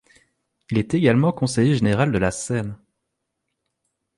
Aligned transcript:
Il 0.71 0.79
est 0.79 0.95
également 0.95 1.31
conseiller 1.31 1.75
général 1.75 2.11
de 2.11 2.17
la 2.17 2.31
Seine. 2.31 2.75